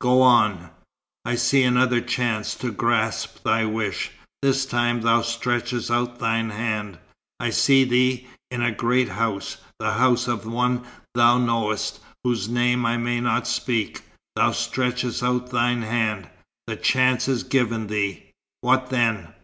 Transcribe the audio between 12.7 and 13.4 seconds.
I may